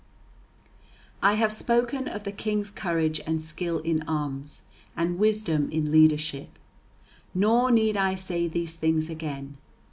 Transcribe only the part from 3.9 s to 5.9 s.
arms and wisdom